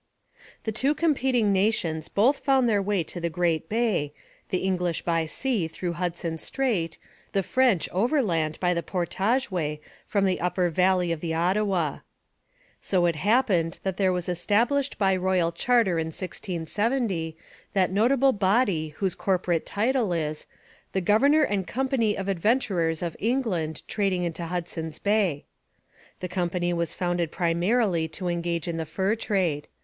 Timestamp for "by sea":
5.03-5.67